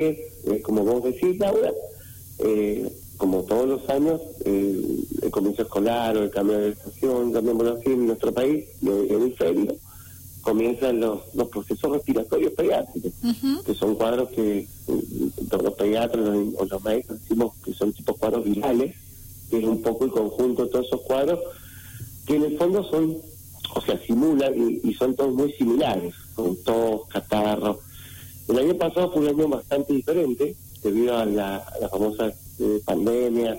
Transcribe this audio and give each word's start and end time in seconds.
eh, 0.00 0.62
como 0.62 0.84
vos 0.84 1.02
decís, 1.02 1.38
Laura, 1.38 1.72
eh, 2.38 2.88
como 3.16 3.42
todos 3.42 3.66
los 3.66 3.90
años, 3.90 4.20
el 4.44 5.30
comienzo 5.32 5.62
escolar 5.62 6.16
o 6.16 6.22
el 6.22 6.30
cambio 6.30 6.58
de 6.58 6.68
estación, 6.70 7.32
llamémoslo 7.32 7.72
así, 7.74 7.90
en 7.90 8.06
nuestro 8.06 8.32
país, 8.32 8.64
en 8.80 8.88
el 8.88 9.10
hemisferio, 9.10 9.76
comienzan 10.42 11.00
los, 11.00 11.34
los 11.34 11.48
procesos 11.48 11.90
respiratorios 11.90 12.52
pediátricos, 12.52 13.10
que 13.66 13.74
son 13.74 13.96
cuadros 13.96 14.28
que 14.30 14.68
todos 15.50 15.64
los 15.64 15.74
pediatras 15.74 16.28
o 16.28 16.64
los 16.64 16.84
maestros 16.84 17.20
decimos 17.20 17.54
que 17.64 17.74
son 17.74 17.92
tipos 17.92 18.16
cuadros 18.18 18.44
virales, 18.44 18.94
que 19.50 19.58
es 19.58 19.64
un 19.64 19.82
poco 19.82 20.04
el 20.04 20.12
conjunto 20.12 20.64
de 20.64 20.70
todos 20.70 20.86
esos 20.86 21.00
cuadros, 21.00 21.40
que 22.24 22.36
en 22.36 22.44
el 22.44 22.56
fondo 22.56 22.84
son, 22.84 23.16
o 23.74 23.80
sea, 23.80 23.98
simulan 24.06 24.54
y, 24.84 24.94
son 24.94 25.16
todos 25.16 25.34
muy 25.34 25.52
similares, 25.54 26.14
con 26.36 26.54
tos, 26.62 27.08
catarro. 27.08 27.80
El 28.48 28.58
año 28.58 28.74
pasado 28.76 29.12
fue 29.12 29.22
un 29.22 29.28
año 29.28 29.48
bastante 29.48 29.92
diferente, 29.92 30.56
debido 30.82 31.16
a 31.16 31.26
la, 31.26 31.64
famosa 31.90 32.32
eh, 32.58 32.80
pandemia 32.84 33.58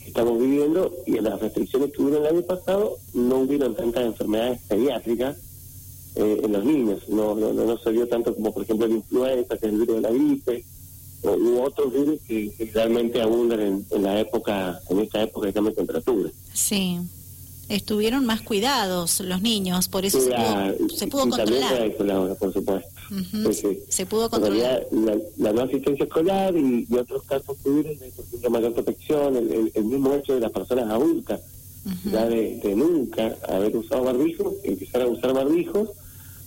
que 0.00 0.08
estamos 0.08 0.38
viviendo 0.38 0.92
y 1.06 1.18
a 1.18 1.22
las 1.22 1.40
restricciones 1.40 1.92
que 1.92 2.02
hubo 2.02 2.16
el 2.16 2.26
año 2.26 2.42
pasado, 2.42 2.96
no 3.14 3.38
hubieron 3.38 3.74
tantas 3.74 4.04
enfermedades 4.04 4.60
pediátricas 4.68 5.36
eh, 6.16 6.40
en 6.42 6.52
los 6.52 6.64
niños. 6.64 7.08
No, 7.08 7.34
no, 7.34 7.52
no, 7.52 7.78
se 7.78 7.90
vio 7.90 8.08
tanto 8.08 8.34
como, 8.34 8.52
por 8.52 8.64
ejemplo, 8.64 8.88
la 8.88 8.94
influenza, 8.94 9.56
que 9.58 9.66
es 9.66 9.72
el 9.72 9.80
virus 9.80 9.96
de 9.96 10.02
la 10.02 10.10
gripe, 10.10 10.64
u 11.22 11.60
otros 11.60 11.92
virus 11.92 12.20
que, 12.26 12.70
realmente 12.72 13.20
abundan 13.20 13.60
en, 13.60 14.02
la 14.02 14.20
época, 14.20 14.80
en 14.90 15.00
esta 15.00 15.22
época 15.22 15.46
de 15.46 15.52
cambio 15.52 15.70
de 15.70 15.76
temperatura. 15.76 16.30
Sí. 16.52 16.98
Estuvieron 17.68 18.24
más 18.26 18.42
cuidados 18.42 19.20
los 19.20 19.42
niños, 19.42 19.88
por 19.88 20.04
eso 20.04 20.20
se 20.20 20.30
pudo, 20.30 20.88
se 20.88 21.06
pudo 21.08 21.28
controlar. 21.28 21.92
por 22.38 22.52
supuesto. 22.52 22.88
Se 23.88 24.06
pudo 24.06 24.30
controlar. 24.30 24.86
La, 25.36 25.52
no 25.52 25.62
asistencia 25.62 26.04
escolar 26.04 26.56
y, 26.56 26.86
otros 26.96 27.22
casos 27.24 27.56
tuvieron, 27.62 27.96
por 27.96 28.24
ejemplo, 28.24 28.50
mayor 28.50 28.74
protección, 28.74 29.36
el, 29.36 29.84
mismo 29.84 30.14
hecho 30.14 30.34
de 30.34 30.40
las 30.40 30.52
personas 30.52 30.88
adultas, 30.90 31.40
ya 32.04 32.26
de, 32.26 32.60
de, 32.62 32.76
nunca 32.76 33.36
haber 33.48 33.76
usado 33.76 34.04
barbijos, 34.04 34.54
empezar 34.64 35.02
a 35.02 35.06
usar 35.06 35.32
barbijos, 35.32 35.90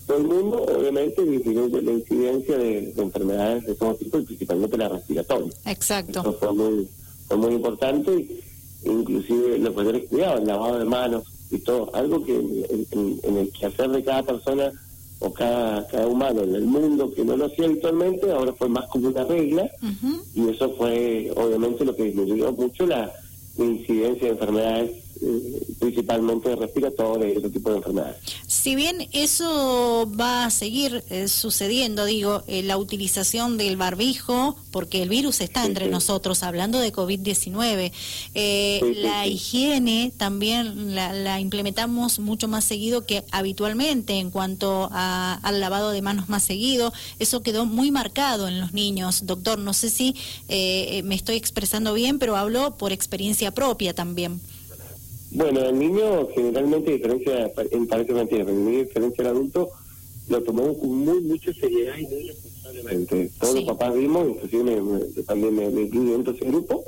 todo 0.10 0.18
el 0.18 0.24
mundo, 0.24 0.66
obviamente, 0.76 1.24
disminuye 1.24 1.84
la 1.84 1.92
incidencia 1.92 2.58
de, 2.58 2.94
enfermedades 2.98 3.66
de 3.66 3.76
todo 3.76 3.94
tipo, 3.94 4.18
y 4.18 4.24
principalmente 4.24 4.76
la 4.76 4.90
respiratoria. 4.90 5.54
Exacto. 5.66 6.22
Eso 6.22 6.34
fue 6.34 6.54
muy, 6.54 6.90
fue 7.28 7.38
muy 7.38 7.54
importante, 7.54 8.42
inclusive 8.84 9.58
los 9.60 9.76
mayores 9.76 10.08
cuidados, 10.10 10.42
el 10.42 10.48
lavado 10.48 10.80
de 10.80 10.86
manos 10.86 11.24
y 11.52 11.58
todo, 11.60 11.94
algo 11.94 12.24
que 12.24 12.36
en, 12.36 13.20
en, 13.24 13.38
el 13.38 13.52
quehacer 13.52 13.90
de 13.90 14.04
cada 14.04 14.24
persona 14.24 14.72
o 15.20 15.34
cada, 15.34 15.86
cada 15.88 16.08
humano 16.08 16.42
en 16.42 16.56
el 16.56 16.66
mundo 16.66 17.14
que 17.14 17.26
no 17.26 17.36
lo 17.36 17.48
hacía 17.48 17.66
habitualmente, 17.66 18.32
ahora 18.32 18.54
fue 18.54 18.70
más 18.70 18.86
como 18.88 19.10
una 19.10 19.24
regla, 19.24 19.70
y 20.34 20.48
eso 20.48 20.70
fue 20.78 21.32
obviamente 21.36 21.84
lo 21.84 21.96
que 21.96 22.04
disminuyó 22.04 22.52
mucho 22.54 22.86
la 22.86 23.12
incidencia 23.58 24.28
de 24.28 24.34
enfermedades 24.34 24.92
eh, 25.22 25.66
principalmente 25.80 26.56
respiratorias 26.56 27.34
y 27.34 27.38
ese 27.40 27.50
tipo 27.50 27.72
de 27.72 27.78
enfermedades. 27.78 28.18
Si 28.48 28.76
bien 28.76 29.10
eso 29.12 30.10
va 30.18 30.46
a 30.46 30.50
seguir 30.50 31.04
eh, 31.10 31.28
sucediendo, 31.28 32.06
digo, 32.06 32.44
eh, 32.48 32.64
la 32.64 32.78
utilización 32.78 33.58
del 33.58 33.76
barbijo, 33.76 34.58
porque 34.72 35.04
el 35.04 35.10
virus 35.10 35.42
está 35.42 35.66
entre 35.66 35.90
nosotros, 35.90 36.42
hablando 36.42 36.80
de 36.80 36.94
COVID-19, 36.94 37.92
la 39.02 39.28
higiene 39.28 40.14
también 40.16 40.96
la, 40.96 41.40
implementamos 41.42 42.20
mucho 42.20 42.48
más 42.48 42.64
seguido 42.64 43.06
que 43.06 43.26
habitualmente 43.32 44.20
en 44.20 44.32
cuanto 44.32 44.90
al 44.92 45.60
lavado 45.60 45.92
de 45.92 46.02
manos 46.02 46.30
más 46.30 46.44
seguido. 46.44 46.94
Eso 47.20 47.42
quedó 47.42 47.66
muy 47.66 47.92
marcado 47.92 48.48
en 48.48 48.62
los 48.62 48.72
niños. 48.72 49.26
Doctor, 49.26 49.60
no 49.60 49.74
sé 49.74 49.90
si 49.90 50.16
me 50.48 51.16
estoy 51.16 51.36
expresando 51.36 51.94
bien, 51.94 52.20
pero 52.20 52.38
hablo 52.38 52.78
por 52.78 52.94
experiencia 52.94 53.52
propia 53.52 53.94
también. 53.94 54.40
Bueno, 55.32 55.60
el 55.62 55.78
niño 55.78 56.28
generalmente, 56.34 56.92
diferencia, 56.92 57.52
en 57.72 57.88
parece 57.88 58.14
mentira, 58.14 58.46
pero 58.46 58.58
el 58.58 58.66
niño, 58.66 58.80
diferencia 58.80 59.24
del 59.24 59.36
adulto, 59.36 59.70
lo 60.28 60.42
tomó 60.44 60.78
con 60.78 60.90
muy 60.90 61.22
mucha 61.22 61.54
seriedad 61.54 61.98
y 61.98 62.06
muy 62.08 62.28
responsablemente. 62.28 63.32
Todos 63.40 63.56
los 63.56 63.64
papás 63.66 63.94
vimos, 63.96 64.28
inclusive 64.28 64.82
también 65.28 65.56
me, 65.56 65.82
incluyo 65.82 66.14
dentro 66.14 66.34
de 66.34 66.40
ese 66.40 66.48
grupo, 66.48 66.84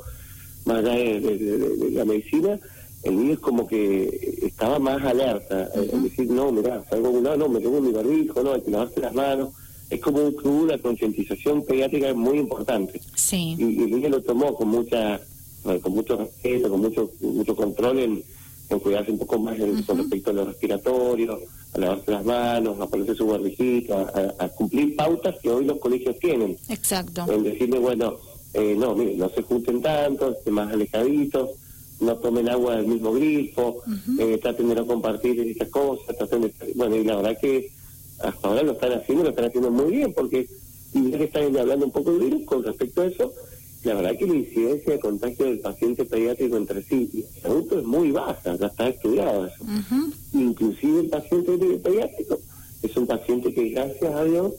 más 0.66 0.78
allá 0.80 0.94
de, 0.94 1.92
la 1.92 2.06
medicina, 2.06 2.60
el 3.04 3.18
niño 3.18 3.34
es 3.34 3.40
como 3.40 3.68
que 3.68 4.40
estaba 4.44 4.80
más 4.80 5.04
alerta, 5.04 5.70
es 5.76 6.04
decir, 6.04 6.30
no, 6.30 6.52
mira, 6.52 6.84
salgo 6.90 7.10
un 7.10 7.24
lado, 7.24 7.38
no, 7.38 7.50
me 7.50 7.60
tengo 7.60 7.82
mi 7.82 7.92
barbijo, 7.92 8.44
no, 8.44 8.54
hay 8.54 8.62
que 8.62 8.72
lavarse 8.72 9.00
las 9.00 9.14
manos. 9.14 9.50
Es 9.90 10.00
como 10.00 10.24
un, 10.24 10.36
una 10.48 10.78
concientización 10.78 11.66
pediátrica 11.66 12.14
muy 12.14 12.38
importante. 12.38 13.02
Sí. 13.16 13.56
Y, 13.58 13.64
y 13.64 13.84
el 13.84 13.92
niño 13.92 14.10
lo 14.10 14.22
tomó 14.22 14.56
con 14.56 14.70
mucha 14.70 15.20
con 15.64 15.94
mucho 15.94 16.18
respeto, 16.18 16.70
con 16.70 16.82
mucho 16.82 17.12
mucho 17.22 17.56
control 17.56 18.00
en, 18.00 18.24
cuidarse 18.82 19.12
un 19.12 19.20
poco 19.20 19.38
más 19.38 19.58
con 19.86 19.98
respecto 19.98 20.30
a 20.30 20.34
lo 20.34 20.46
respiratorio, 20.46 21.40
a 21.74 21.78
lavarse 21.78 22.12
las 22.12 22.24
manos, 22.24 22.80
a 22.80 22.88
ponerse 22.88 23.16
su 23.16 23.28
barbijito, 23.28 23.98
a, 24.40 24.48
cumplir 24.50 24.96
pautas 24.96 25.36
que 25.42 25.50
hoy 25.50 25.66
los 25.66 25.78
colegios 25.78 26.18
tienen. 26.20 26.58
Exacto. 26.70 27.26
En 27.30 27.44
decirle, 27.44 27.80
bueno, 27.80 28.16
eh, 28.54 28.76
no, 28.78 28.96
mire, 28.96 29.16
no 29.16 29.30
se 29.30 29.42
junten 29.42 29.82
tanto, 29.82 30.32
estén 30.32 30.54
más 30.54 30.72
alejaditos, 30.72 31.50
no 32.00 32.16
tomen 32.18 32.50
agua 32.50 32.78
del 32.78 32.88
mismo 32.88 33.14
grifo, 33.14 33.82
eh, 34.20 34.40
traten 34.42 34.70
de 34.70 34.76
no 34.76 34.88
compartir 34.88 35.40
esas 35.42 35.70
cosas, 35.70 36.18
traten 36.18 36.42
de... 36.44 36.54
Bueno, 36.76 36.96
y 36.96 37.04
la 37.04 37.18
verdad 37.18 37.38
que 37.40 37.72
hasta 38.20 38.48
ahora 38.48 38.64
lo 38.64 38.72
están 38.74 38.94
haciendo, 38.94 39.24
lo 39.24 39.30
están 39.30 39.46
haciendo 39.46 39.72
muy 39.72 39.92
bien, 39.92 40.14
porque 40.14 40.48
ya 40.94 41.18
que 41.18 41.24
están 41.24 41.56
hablando 41.58 41.86
un 41.86 41.92
poco 41.92 42.14
de 42.14 42.26
virus 42.26 42.44
con 42.46 42.64
respecto 42.64 43.02
a 43.02 43.06
eso, 43.06 43.34
la 43.84 43.96
verdad 43.96 44.18
que 44.18 44.28
la 44.28 44.36
incidencia 44.36 44.94
de 44.94 45.00
contagio 45.00 45.46
del 45.46 45.60
paciente 45.60 46.06
pediátrico 46.06 46.58
entre 46.58 46.84
sí 46.84 47.10
y 47.14 47.26
el 47.40 47.46
adulto 47.52 47.80
es 47.80 47.86
muy 47.86 48.12
baja, 48.12 48.56
ya 48.56 48.68
está 48.68 48.88
estudiado 48.90 49.48
eso. 49.48 49.66
Inclusive 50.34 51.02
el 51.02 51.10
paciente 51.10 51.58
pediátrico 51.84 52.40
es 52.84 52.98
un 52.98 53.08
paciente 53.08 53.54
que 53.54 53.70
gracias 53.70 54.14
a 54.14 54.24
Dios 54.24 54.54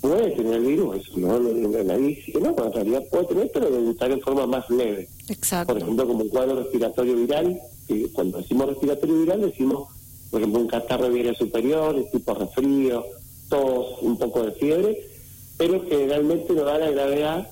puede 0.00 0.30
tener 0.32 0.54
el 0.54 0.66
virus, 0.66 0.96
eso 0.98 1.18
no, 1.18 1.38
nadie 1.40 2.08
dice 2.08 2.32
que 2.32 2.40
no, 2.40 2.50
en 2.50 2.72
realidad 2.72 3.02
puede 3.10 3.24
tener, 3.24 3.50
pero 3.52 3.70
de 3.70 3.90
estar 3.90 4.10
en 4.10 4.20
forma 4.20 4.46
más 4.46 4.68
leve. 4.68 5.08
Exacto. 5.28 5.72
Por 5.72 5.82
ejemplo, 5.82 6.06
como 6.06 6.24
un 6.24 6.28
cuadro 6.28 6.56
respiratorio 6.56 7.16
viral, 7.16 7.58
que 7.88 8.08
cuando 8.12 8.38
decimos 8.38 8.68
respiratorio 8.68 9.20
viral 9.20 9.40
decimos, 9.40 9.88
por 10.30 10.40
ejemplo, 10.40 10.60
un 10.60 10.68
catarro 10.68 11.08
de 11.08 11.22
vía 11.22 11.34
superior, 11.34 12.04
tipo 12.12 12.34
resfrío, 12.34 13.04
tos, 13.48 14.02
un 14.02 14.18
poco 14.18 14.42
de 14.42 14.52
fiebre, 14.52 15.06
pero 15.56 15.82
generalmente 15.88 16.52
no 16.52 16.64
da 16.64 16.78
la 16.78 16.90
gravedad 16.90 17.48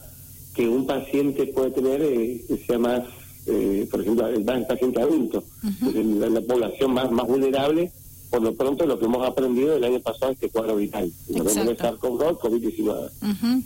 que 0.54 0.68
un 0.68 0.86
paciente 0.86 1.46
puede 1.46 1.70
tener 1.70 2.02
eh, 2.02 2.44
que 2.46 2.56
sea 2.58 2.78
más, 2.78 3.02
eh, 3.46 3.86
por 3.90 4.00
ejemplo, 4.00 4.26
el, 4.28 4.44
paciente 4.44 5.00
adulto, 5.00 5.44
la, 5.82 6.40
población 6.42 6.94
más, 6.94 7.10
más 7.10 7.26
vulnerable, 7.26 7.90
por 8.30 8.42
lo 8.42 8.54
pronto 8.54 8.86
lo 8.86 8.98
que 8.98 9.04
hemos 9.04 9.26
aprendido 9.26 9.76
el 9.76 9.84
año 9.84 10.00
pasado 10.00 10.32
este 10.32 10.48
cuadro 10.50 10.76
vital, 10.76 11.10
COVID-19. 11.28 13.10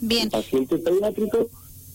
Bien. 0.01 0.25
El 0.25 0.31
paciente 0.31 0.79
pediátrico 0.79 1.49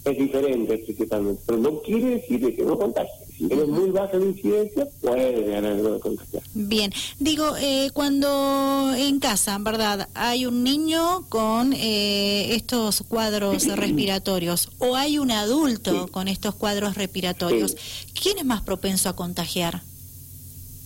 es 0.05 0.17
diferente 0.17 0.77
principalmente, 0.79 1.41
pero 1.45 1.57
no 1.59 1.81
quiere 1.81 2.15
decir 2.15 2.55
que 2.55 2.63
no 2.63 2.77
contagie. 2.77 3.11
Tiene 3.47 3.65
muy 3.65 3.89
baja 3.89 4.17
la 4.17 4.25
incidencia, 4.25 4.87
puede 5.01 5.49
ganar 5.49 5.81
de 5.81 5.99
contagiar. 5.99 6.43
Bien, 6.53 6.91
digo, 7.19 7.55
eh, 7.59 7.89
cuando 7.93 8.93
en 8.95 9.19
casa, 9.19 9.57
¿verdad? 9.59 10.09
Hay 10.13 10.45
un 10.45 10.63
niño 10.63 11.25
con 11.29 11.73
eh, 11.73 12.53
estos 12.53 13.03
cuadros 13.07 13.65
respiratorios 13.75 14.69
o 14.77 14.95
hay 14.95 15.17
un 15.17 15.31
adulto 15.31 16.07
con 16.09 16.27
estos 16.27 16.53
cuadros 16.55 16.95
respiratorios, 16.95 17.75
¿quién 18.21 18.37
es 18.37 18.45
más 18.45 18.61
propenso 18.61 19.09
a 19.09 19.15
contagiar? 19.15 19.81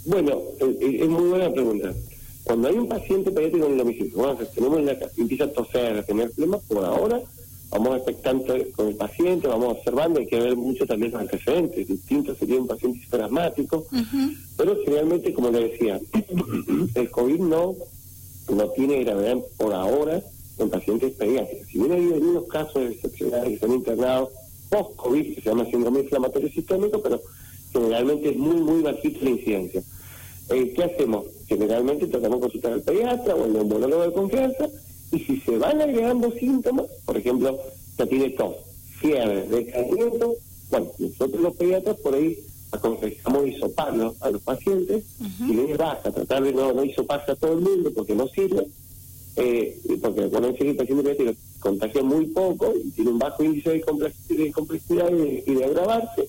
Bueno, 0.05 0.39
eh, 0.61 0.99
es 1.01 1.09
muy 1.09 1.29
buena 1.29 1.51
pregunta. 1.51 1.93
Cuando 2.45 2.67
hay 2.69 2.75
un 2.75 2.87
paciente 2.87 3.31
pediátrico 3.31 3.65
en 3.65 3.71
el 3.73 3.77
domicilio, 3.79 4.15
bueno, 4.15 4.37
tenemos 4.53 4.81
la, 4.81 4.97
empieza 5.17 5.45
a 5.45 5.51
toser, 5.51 5.97
a 5.97 6.03
tener 6.03 6.31
problemas, 6.31 6.61
por 6.67 6.85
ahora 6.85 7.21
vamos 7.77 7.97
expectantes 7.97 8.73
con 8.73 8.87
el 8.87 8.95
paciente, 8.95 9.47
vamos 9.47 9.77
observando, 9.77 10.19
hay 10.19 10.27
que 10.27 10.39
ver 10.39 10.55
mucho 10.55 10.85
también 10.85 11.11
los 11.11 11.21
antecedentes, 11.21 11.87
distintos 11.87 12.37
sería 12.37 12.59
un 12.59 12.67
paciente 12.67 12.99
hiperasmático, 12.99 13.85
pero 14.55 14.77
generalmente, 14.85 15.33
como 15.33 15.49
le 15.49 15.69
decía, 15.69 15.99
el 16.95 17.11
COVID 17.11 17.39
no, 17.39 17.75
no 18.53 18.69
tiene 18.69 19.03
gravedad 19.03 19.37
por 19.57 19.73
ahora 19.73 20.21
en 20.57 20.69
pacientes 20.69 21.11
pediátricos. 21.13 21.67
Si 21.67 21.79
bien 21.79 21.91
hay 21.91 22.13
algunos 22.13 22.45
casos 22.47 22.77
excepcionales 22.77 23.47
que 23.49 23.53
están 23.55 23.73
internados 23.73 24.29
post-COVID, 24.69 25.35
que 25.35 25.41
se 25.41 25.49
llama 25.49 25.65
síndrome 25.65 25.99
inflamatorio 26.01 26.49
sistémico, 26.49 27.01
pero 27.01 27.21
generalmente 27.73 28.29
es 28.29 28.37
muy, 28.37 28.61
muy 28.61 28.81
bajita 28.81 29.19
la 29.21 29.29
incidencia. 29.31 29.83
Eh, 30.49 30.73
¿Qué 30.73 30.83
hacemos? 30.83 31.25
Generalmente 31.47 32.07
tratamos 32.07 32.37
de 32.37 32.41
consultar 32.41 32.73
al 32.73 32.81
pediatra 32.81 33.35
o 33.35 33.43
al 33.43 33.53
neumólogo 33.53 34.03
de 34.03 34.13
confianza 34.13 34.69
y 35.15 35.19
si 35.19 35.39
se 35.39 35.57
van 35.57 35.81
agregando 35.81 36.29
síntomas, 36.31 36.87
por 37.05 37.15
ejemplo, 37.15 37.57
ya 37.97 38.05
tiene 38.05 38.31
tos, 38.31 38.55
fiebre, 38.99 39.47
decaimiento, 39.47 40.35
bueno, 40.69 40.91
nosotros 40.99 41.41
los 41.41 41.55
pediatras 41.55 41.95
por 42.01 42.15
ahí 42.15 42.37
aconsejamos 42.71 43.47
hisoparlo 43.47 44.13
a 44.19 44.29
los 44.29 44.41
pacientes 44.41 45.05
y 45.39 45.53
les 45.53 45.77
baja, 45.77 46.11
tratar 46.11 46.43
de 46.43 46.51
no, 46.51 46.73
no 46.73 46.83
hisoparse 46.83 47.31
a 47.31 47.35
todo 47.35 47.53
el 47.53 47.61
mundo 47.61 47.91
porque 47.95 48.13
no 48.13 48.27
sirve, 48.27 48.67
eh, 49.37 49.79
porque 50.01 50.25
bueno, 50.25 50.47
el 50.47 50.75
paciente 50.75 51.03
pediátrico 51.03 51.33
contagian 51.59 52.07
muy 52.07 52.25
poco 52.27 52.73
y 52.75 52.91
tienen 52.91 53.13
un 53.13 53.19
bajo 53.19 53.41
índice 53.41 53.69
de 53.69 54.51
complejidad 54.51 55.09
y 55.11 55.53
de, 55.53 55.63
agravarse, 55.63 56.27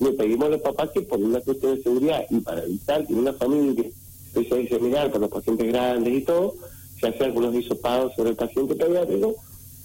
le 0.00 0.12
pedimos 0.12 0.46
a 0.46 0.50
los 0.50 0.60
papás 0.60 0.90
que 0.90 1.00
por 1.02 1.18
una 1.18 1.40
cuestión 1.40 1.76
de 1.76 1.82
seguridad 1.82 2.24
y 2.28 2.40
para 2.40 2.64
evitar 2.64 3.06
que 3.06 3.14
una 3.14 3.32
familia 3.32 3.86
empiece 4.34 4.54
a 4.54 4.58
diseminar 4.58 5.10
con 5.10 5.22
los 5.22 5.30
pacientes 5.30 5.66
grandes 5.68 6.12
y 6.12 6.20
todo, 6.20 6.54
se 7.00 7.08
hace 7.08 7.24
algunos 7.24 7.52
disopados 7.52 8.14
sobre 8.14 8.30
el 8.30 8.36
paciente 8.36 8.74
pediátrico 8.74 9.36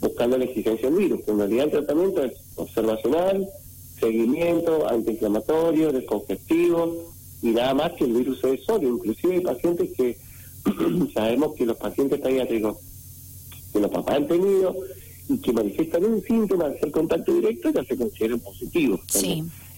buscando 0.01 0.37
la 0.37 0.45
existencia 0.45 0.89
del 0.89 0.99
virus. 0.99 1.21
En 1.27 1.37
realidad 1.37 1.65
el 1.65 1.71
tratamiento 1.71 2.23
es 2.23 2.33
observacional, 2.55 3.47
seguimiento, 3.99 4.87
antiinflamatorio, 4.89 5.91
descongestivo 5.91 7.13
y 7.41 7.47
nada 7.47 7.73
más 7.73 7.93
que 7.93 8.03
el 8.03 8.13
virus 8.13 8.43
es 8.43 8.63
solo. 8.63 8.87
Inclusive 8.87 9.35
hay 9.35 9.41
pacientes 9.41 9.89
que 9.95 10.17
sabemos 11.13 11.55
que 11.55 11.65
los 11.65 11.77
pacientes 11.77 12.19
pediátricos 12.19 12.77
que 13.71 13.79
los 13.81 13.91
papás 13.91 14.15
han 14.15 14.27
tenido 14.27 14.75
y 15.27 15.37
que 15.37 15.51
manifiestan 15.51 16.05
un 16.05 16.23
síntoma 16.23 16.69
de 16.69 16.77
hacer 16.77 16.91
contacto 16.91 17.33
directo 17.33 17.69
ya 17.71 17.83
se 17.83 17.97
consideran 17.97 18.39
positivos. 18.39 19.01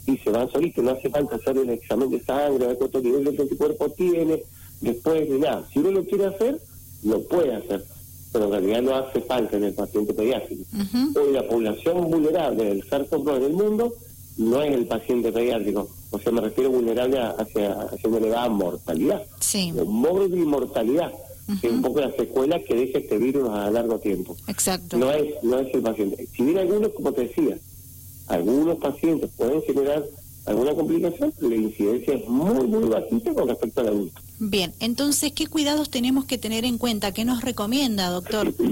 Y 0.05 0.17
se 0.17 0.29
van 0.29 0.49
solitos, 0.49 0.83
no 0.83 0.91
hace 0.91 1.09
falta 1.09 1.35
hacer 1.35 1.57
el 1.57 1.69
examen 1.69 2.09
de 2.09 2.23
sangre, 2.23 2.67
ver 2.67 2.77
cuánto 2.77 3.01
nivel 3.01 3.23
de 3.23 3.41
anticuerpo 3.41 3.89
tiene, 3.89 4.43
después 4.79 5.27
de 5.27 5.39
nada. 5.39 5.67
Si 5.73 5.79
uno 5.79 5.91
lo 5.91 6.05
quiere 6.05 6.25
hacer, 6.25 6.61
lo 7.03 7.21
puede 7.23 7.55
hacer, 7.55 7.83
pero 8.31 8.45
en 8.45 8.51
realidad 8.51 8.81
no 8.81 8.95
hace 8.95 9.21
falta 9.21 9.57
en 9.57 9.65
el 9.65 9.73
paciente 9.73 10.13
pediátrico. 10.13 10.63
Hoy 11.15 11.33
la 11.33 11.47
población 11.47 12.09
vulnerable 12.09 12.65
del 12.65 12.83
SARS-CoV 12.89 13.37
en 13.37 13.43
el 13.43 13.53
mundo 13.53 13.93
no 14.37 14.61
es 14.61 14.73
el 14.73 14.85
paciente 14.85 15.31
pediátrico, 15.31 15.89
o 16.11 16.19
sea, 16.19 16.31
me 16.31 16.41
refiero 16.41 16.69
vulnerable 16.69 17.19
hacia, 17.19 17.71
hacia 17.81 18.09
una 18.09 18.17
elevada 18.19 18.49
mortalidad, 18.49 19.23
sí. 19.39 19.73
móvil 19.85 20.37
y 20.37 20.45
mortalidad, 20.45 21.11
que 21.61 21.67
es 21.67 21.73
un 21.73 21.81
poco 21.81 22.01
la 22.01 22.11
secuela 22.11 22.59
que 22.59 22.75
deja 22.75 22.99
este 22.99 23.17
virus 23.17 23.49
a 23.49 23.71
largo 23.71 23.97
tiempo. 23.99 24.35
Exacto. 24.47 24.97
No 24.97 25.11
es, 25.11 25.41
no 25.43 25.59
es 25.59 25.73
el 25.73 25.81
paciente. 25.81 26.27
Si 26.35 26.43
bien 26.43 26.57
algunos, 26.57 26.91
como 26.93 27.13
te 27.13 27.21
decía, 27.21 27.57
algunos 28.27 28.77
pacientes 28.77 29.29
pueden 29.37 29.61
generar 29.63 30.03
alguna 30.45 30.73
complicación, 30.73 31.33
la 31.39 31.55
incidencia 31.55 32.13
es 32.15 32.27
muy, 32.27 32.67
muy 32.67 32.89
bajita 32.89 33.33
con 33.33 33.47
respecto 33.47 33.81
al 33.81 33.87
adulto. 33.87 34.21
Bien, 34.39 34.73
entonces, 34.79 35.31
¿qué 35.31 35.47
cuidados 35.47 35.89
tenemos 35.89 36.25
que 36.25 36.37
tener 36.37 36.63
en 36.63 36.77
cuenta? 36.77 37.11
¿Qué 37.11 37.25
nos 37.25 37.41
recomienda, 37.41 38.09
doctor? 38.09 38.53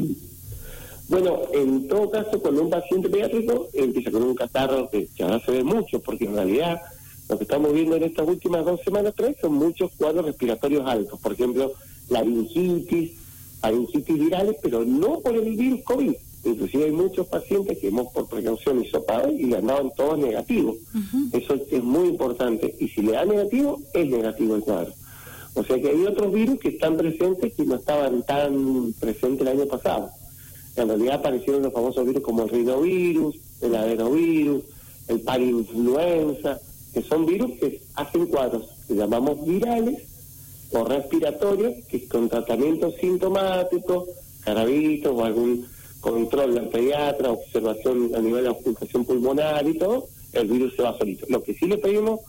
Bueno, 1.08 1.38
en 1.54 1.88
todo 1.88 2.10
caso, 2.10 2.40
cuando 2.40 2.64
un 2.64 2.72
paciente 2.72 3.08
pediátrico 3.10 3.68
empieza 3.74 4.10
con 4.10 4.24
un 4.24 4.34
catarro 4.34 4.90
que 4.90 5.08
ya 5.16 5.40
se 5.40 5.52
ve 5.52 5.64
mucho, 5.64 6.00
porque 6.00 6.26
en 6.26 6.34
realidad 6.34 6.82
lo 7.30 7.38
que 7.38 7.44
estamos 7.44 7.74
viendo 7.74 7.96
en 7.96 8.04
estas 8.06 8.28
últimas 8.28 8.66
dos 8.66 8.82
semanas, 8.84 9.14
tres, 9.16 9.36
son 9.40 9.54
muchos 9.54 9.92
cuadros 9.98 10.26
respiratorios 10.26 10.84
altos. 10.88 11.20
Por 11.20 11.34
ejemplo, 11.34 11.74
laringitis, 12.10 13.12
laringitis 13.62 14.20
virales, 14.20 14.56
pero 14.64 14.84
no 14.84 15.20
por 15.20 15.36
el 15.36 15.56
virus 15.56 15.84
COVID. 15.84 16.14
Inclusive 16.44 16.86
hay 16.86 16.92
muchos 16.92 17.28
pacientes 17.28 17.78
que 17.78 17.90
hemos 17.90 18.12
por 18.12 18.28
precaución 18.28 18.84
hisopado 18.84 19.32
y 19.32 19.44
le 19.44 19.58
andaban 19.58 19.92
todos 19.96 20.18
negativos. 20.18 20.78
Eso 21.32 21.54
es 21.70 21.84
muy 21.84 22.10
importante. 22.10 22.76
Y 22.80 22.88
si 22.88 23.04
le 23.04 23.12
da 23.12 23.26
negativo, 23.26 23.80
es 23.94 24.08
negativo 24.08 24.56
el 24.56 24.62
cuadro. 24.62 24.92
O 25.56 25.64
sea 25.64 25.82
que 25.82 25.90
hay 25.90 26.06
otros 26.06 26.34
virus 26.34 26.60
que 26.60 26.70
están 26.70 26.98
presentes 26.98 27.54
que 27.54 27.66
no 27.66 27.76
estaban 27.76 28.24
tan 28.24 28.94
presentes 29.00 29.42
el 29.42 29.60
año 29.60 29.66
pasado 29.66 30.10
en 30.76 30.90
realidad 30.90 31.16
aparecieron 31.16 31.64
los 31.64 31.74
famosos 31.74 32.06
virus 32.06 32.24
como 32.24 32.44
el 32.44 32.50
rinovirus, 32.50 33.36
el 33.62 33.76
adenovirus, 33.76 34.64
el 35.08 35.22
parinfluenza, 35.22 36.60
que 36.94 37.02
son 37.02 37.26
virus 37.26 37.52
que 37.60 37.82
hacen 37.96 38.26
cuadros 38.28 38.70
que 38.88 38.96
llamamos 38.96 39.46
virales 39.46 40.04
o 40.72 40.84
respiratorios, 40.84 41.86
que 41.88 42.08
con 42.08 42.28
tratamiento 42.28 42.92
sintomático, 42.92 44.06
carabitos 44.44 45.14
o 45.16 45.24
algún 45.24 45.66
control 46.02 46.56
del 46.56 46.68
pediatra, 46.68 47.32
observación 47.32 48.14
a 48.14 48.20
nivel 48.20 48.44
de 48.44 48.50
ocultación 48.50 49.06
pulmonar 49.06 49.68
y 49.68 49.78
todo, 49.78 50.08
el 50.34 50.48
virus 50.48 50.76
se 50.76 50.84
va 50.84 50.98
solito. 50.98 51.26
Lo 51.30 51.42
que 51.42 51.54
sí 51.54 51.68
le 51.68 51.78
pedimos, 51.78 52.20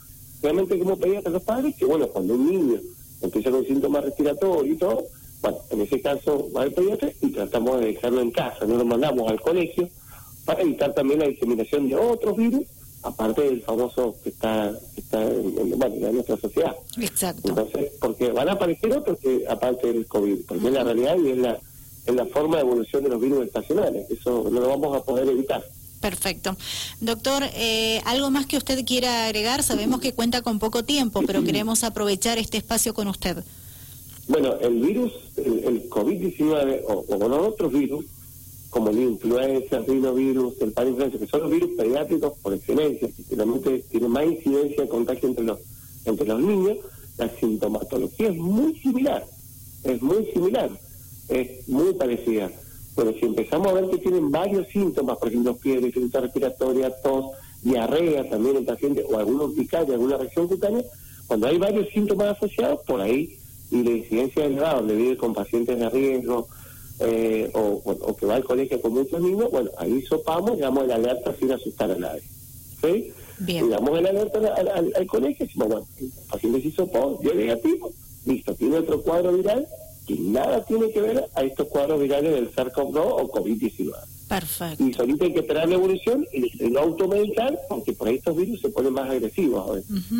realmente 0.40 0.78
como 0.78 0.96
pediatra 0.96 1.30
a 1.30 1.32
los 1.34 1.42
padres, 1.42 1.74
que 1.76 1.84
bueno, 1.84 2.06
cuando 2.08 2.34
un 2.34 2.48
niño 2.48 2.80
empieza 3.20 3.50
con 3.50 3.64
síntomas 3.64 4.04
respiratorios 4.04 4.76
y 4.76 4.78
todo, 4.78 5.04
bueno, 5.42 5.58
en 5.70 5.80
ese 5.82 6.00
caso 6.00 6.48
va 6.54 6.62
al 6.62 6.72
pediatra 6.72 7.10
y 7.20 7.28
tratamos 7.30 7.80
de 7.80 7.86
dejarlo 7.86 8.20
en 8.20 8.30
casa, 8.30 8.66
no 8.66 8.76
lo 8.76 8.84
mandamos 8.84 9.30
al 9.30 9.40
colegio 9.40 9.88
para 10.44 10.62
evitar 10.62 10.94
también 10.94 11.20
la 11.20 11.28
diseminación 11.28 11.88
de 11.88 11.96
otros 11.96 12.36
virus, 12.36 12.64
aparte 13.02 13.42
del 13.42 13.62
famoso 13.62 14.14
que 14.22 14.30
está, 14.30 14.72
está 14.96 15.22
en, 15.22 15.78
nuestra 16.14 16.36
sociedad. 16.36 16.74
Exacto. 17.00 17.48
Entonces, 17.48 17.92
porque 18.00 18.30
van 18.30 18.48
a 18.48 18.52
aparecer 18.52 18.96
otros 18.96 19.18
que 19.18 19.44
aparte 19.48 19.92
del 19.92 20.06
COVID, 20.06 20.46
porque 20.46 20.66
es 20.66 20.72
la 20.72 20.84
realidad 20.84 21.16
y 21.18 21.30
es 21.30 21.38
la, 21.38 21.58
es 22.06 22.14
la 22.14 22.26
forma 22.26 22.56
de 22.56 22.62
evolución 22.62 23.02
de 23.02 23.10
los 23.10 23.20
virus 23.20 23.46
estacionales, 23.46 24.10
eso 24.10 24.48
no 24.50 24.60
lo 24.60 24.68
vamos 24.68 24.96
a 24.96 25.02
poder 25.02 25.28
evitar. 25.28 25.62
Perfecto. 26.00 26.56
Doctor, 27.00 27.44
eh, 27.54 28.00
¿algo 28.04 28.30
más 28.30 28.46
que 28.46 28.56
usted 28.56 28.84
quiera 28.84 29.26
agregar? 29.26 29.62
Sabemos 29.62 30.00
que 30.00 30.12
cuenta 30.12 30.42
con 30.42 30.58
poco 30.58 30.84
tiempo, 30.84 31.22
pero 31.26 31.42
queremos 31.42 31.84
aprovechar 31.84 32.38
este 32.38 32.58
espacio 32.58 32.94
con 32.94 33.08
usted. 33.08 33.42
Bueno, 34.28 34.56
el 34.60 34.80
virus, 34.80 35.12
el, 35.36 35.88
COVID-19 35.88 36.82
o, 36.86 37.28
los 37.28 37.48
otros 37.48 37.72
virus, 37.72 38.04
como 38.70 38.90
el 38.90 38.98
influenza, 38.98 39.78
el 39.78 39.86
rinovirus, 39.86 40.60
el 40.60 40.72
parinfluenza, 40.72 41.18
que 41.18 41.26
son 41.26 41.42
los 41.42 41.50
virus 41.50 41.70
pediátricos 41.76 42.32
por 42.42 42.52
excelencia, 42.52 43.08
que 43.08 43.36
realmente 43.36 43.84
tienen 43.90 44.10
más 44.10 44.26
incidencia 44.26 44.82
de 44.82 44.88
contagio 44.88 45.28
entre 45.28 45.44
los, 45.44 45.58
entre 46.04 46.26
los 46.26 46.40
niños, 46.40 46.78
la 47.16 47.30
sintomatología 47.38 48.28
es 48.28 48.36
muy 48.36 48.74
similar, 48.80 49.24
es 49.84 50.02
muy 50.02 50.26
similar, 50.32 50.70
es 51.28 51.68
muy 51.68 51.94
parecida. 51.94 52.50
Pero 52.96 53.12
si 53.12 53.26
empezamos 53.26 53.68
a 53.68 53.74
ver 53.74 53.90
que 53.90 53.98
tienen 53.98 54.30
varios 54.30 54.66
síntomas, 54.68 55.18
por 55.18 55.28
ejemplo, 55.28 55.54
fiebre, 55.56 55.86
dificultad 55.86 56.22
respiratoria, 56.22 56.90
tos, 57.02 57.26
diarrea 57.62 58.28
también 58.28 58.56
en 58.56 58.62
el 58.62 58.66
paciente, 58.66 59.04
o 59.08 59.18
algunos 59.18 59.52
picales, 59.52 59.90
alguna 59.90 60.16
reacción 60.16 60.48
cutánea, 60.48 60.82
cuando 61.26 61.46
hay 61.46 61.58
varios 61.58 61.88
síntomas 61.90 62.36
asociados, 62.36 62.80
por 62.86 63.00
ahí 63.00 63.36
y 63.70 63.82
la 63.82 63.90
incidencia 63.90 64.44
del 64.44 64.56
grado 64.56 64.78
donde 64.78 64.94
vive 64.94 65.16
con 65.16 65.34
pacientes 65.34 65.78
de 65.78 65.90
riesgo 65.90 66.48
eh, 67.00 67.50
o, 67.52 68.16
que 68.18 68.26
va 68.26 68.36
al 68.36 68.44
colegio 68.44 68.80
con 68.80 68.94
muchos 68.94 69.20
niños, 69.20 69.50
bueno, 69.50 69.70
ahí 69.78 70.00
sopamos 70.02 70.56
y 70.56 70.60
damos 70.60 70.84
el 70.84 70.92
alerta 70.92 71.34
sin 71.38 71.52
asustar 71.52 71.90
a 71.90 71.96
nadie. 71.96 72.22
¿Sí? 72.80 73.12
Bien. 73.40 73.66
Y 73.66 73.68
damos 73.68 73.98
el 73.98 74.06
alerta 74.06 74.38
al, 74.38 75.06
colegio 75.06 75.44
y 75.44 75.46
decimos, 75.48 75.68
bueno, 75.68 75.86
el 76.00 76.10
paciente 76.30 76.62
se 76.62 76.68
hisopó, 76.68 77.18
dio 77.20 77.34
negativo, 77.34 77.90
listo, 78.24 78.54
tiene 78.54 78.78
otro 78.78 79.02
cuadro 79.02 79.32
viral 79.32 79.66
que 80.06 80.14
nada 80.14 80.64
tiene 80.64 80.90
que 80.90 81.00
ver 81.00 81.24
a 81.34 81.42
estos 81.42 81.66
cuadros 81.68 82.00
virales 82.00 82.32
del 82.32 82.54
SARS-CoV-2 82.54 82.96
o 82.96 83.30
COVID-19. 83.30 83.92
Perfecto. 84.28 84.84
Y 84.84 84.92
solito 84.92 85.24
hay 85.24 85.32
que 85.32 85.40
esperar 85.40 85.68
la 85.68 85.76
evolución 85.76 86.24
y 86.32 86.68
no 86.68 86.80
automedicar 86.80 87.58
porque 87.68 87.92
por 87.92 88.08
ahí 88.08 88.16
estos 88.16 88.36
virus 88.36 88.60
se 88.60 88.70
ponen 88.70 88.92
más 88.92 89.08
agresivos. 89.08 89.84